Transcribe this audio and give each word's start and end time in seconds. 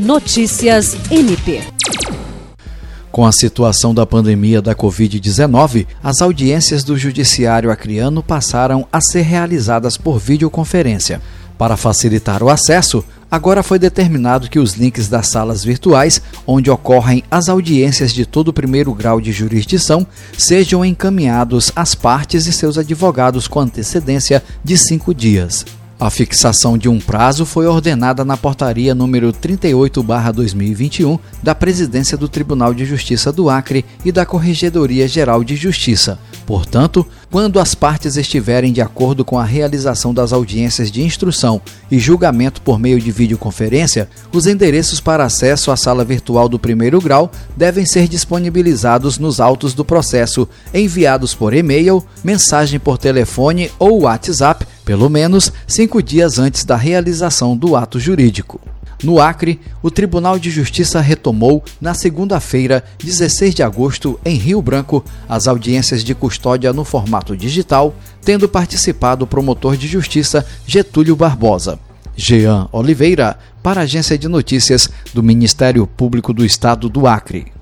Notícias 0.00 0.96
MP. 1.10 1.60
Com 3.12 3.26
a 3.26 3.32
situação 3.32 3.94
da 3.94 4.06
pandemia 4.06 4.62
da 4.62 4.74
Covid-19, 4.74 5.86
as 6.02 6.22
audiências 6.22 6.82
do 6.82 6.96
Judiciário 6.96 7.70
Acreano 7.70 8.22
passaram 8.22 8.88
a 8.90 8.98
ser 8.98 9.20
realizadas 9.20 9.98
por 9.98 10.18
videoconferência. 10.18 11.20
Para 11.58 11.76
facilitar 11.76 12.42
o 12.42 12.48
acesso, 12.48 13.04
agora 13.30 13.62
foi 13.62 13.78
determinado 13.78 14.48
que 14.48 14.58
os 14.58 14.72
links 14.72 15.06
das 15.06 15.26
salas 15.26 15.62
virtuais, 15.62 16.22
onde 16.46 16.70
ocorrem 16.70 17.22
as 17.30 17.50
audiências 17.50 18.14
de 18.14 18.24
todo 18.24 18.48
o 18.48 18.54
primeiro 18.54 18.94
grau 18.94 19.20
de 19.20 19.32
jurisdição, 19.32 20.06
sejam 20.38 20.82
encaminhados 20.82 21.70
às 21.76 21.94
partes 21.94 22.46
e 22.46 22.54
seus 22.54 22.78
advogados 22.78 23.46
com 23.46 23.60
antecedência 23.60 24.42
de 24.64 24.78
cinco 24.78 25.14
dias. 25.14 25.66
A 26.00 26.08
fixação 26.08 26.78
de 26.78 26.88
um 26.88 26.98
prazo 26.98 27.44
foi 27.44 27.66
ordenada 27.66 28.24
na 28.24 28.34
portaria 28.34 28.94
número 28.94 29.34
38/2021 29.34 31.18
da 31.42 31.54
Presidência 31.54 32.16
do 32.16 32.26
Tribunal 32.26 32.72
de 32.72 32.86
Justiça 32.86 33.30
do 33.30 33.50
Acre 33.50 33.84
e 34.02 34.10
da 34.10 34.24
Corregedoria 34.24 35.06
Geral 35.06 35.44
de 35.44 35.56
Justiça. 35.56 36.18
Portanto, 36.46 37.06
quando 37.30 37.60
as 37.60 37.74
partes 37.74 38.16
estiverem 38.16 38.72
de 38.72 38.80
acordo 38.80 39.26
com 39.26 39.38
a 39.38 39.44
realização 39.44 40.14
das 40.14 40.32
audiências 40.32 40.90
de 40.90 41.02
instrução 41.02 41.60
e 41.90 41.98
julgamento 41.98 42.62
por 42.62 42.78
meio 42.78 42.98
de 42.98 43.12
videoconferência, 43.12 44.08
os 44.32 44.46
endereços 44.46 45.00
para 45.00 45.24
acesso 45.24 45.70
à 45.70 45.76
sala 45.76 46.02
virtual 46.02 46.48
do 46.48 46.58
primeiro 46.58 46.98
grau 46.98 47.30
devem 47.54 47.84
ser 47.84 48.08
disponibilizados 48.08 49.18
nos 49.18 49.38
autos 49.38 49.74
do 49.74 49.84
processo, 49.84 50.48
enviados 50.72 51.34
por 51.34 51.52
e-mail, 51.52 52.02
mensagem 52.24 52.80
por 52.80 52.96
telefone 52.96 53.70
ou 53.78 54.00
WhatsApp 54.04 54.66
pelo 54.90 55.08
menos 55.08 55.52
cinco 55.68 56.02
dias 56.02 56.40
antes 56.40 56.64
da 56.64 56.74
realização 56.74 57.56
do 57.56 57.76
ato 57.76 58.00
jurídico. 58.00 58.60
No 59.04 59.20
Acre, 59.20 59.60
o 59.80 59.88
Tribunal 59.88 60.36
de 60.36 60.50
Justiça 60.50 61.00
retomou, 61.00 61.62
na 61.80 61.94
segunda-feira, 61.94 62.82
16 62.98 63.54
de 63.54 63.62
agosto, 63.62 64.18
em 64.24 64.34
Rio 64.34 64.60
Branco, 64.60 65.04
as 65.28 65.46
audiências 65.46 66.02
de 66.02 66.12
custódia 66.12 66.72
no 66.72 66.82
formato 66.82 67.36
digital, 67.36 67.94
tendo 68.20 68.48
participado 68.48 69.24
o 69.24 69.28
promotor 69.28 69.76
de 69.76 69.86
justiça 69.86 70.44
Getúlio 70.66 71.14
Barbosa. 71.14 71.78
Jean 72.16 72.66
Oliveira, 72.72 73.38
para 73.62 73.82
a 73.82 73.84
Agência 73.84 74.18
de 74.18 74.26
Notícias 74.26 74.90
do 75.14 75.22
Ministério 75.22 75.86
Público 75.86 76.32
do 76.32 76.44
Estado 76.44 76.88
do 76.88 77.06
Acre. 77.06 77.59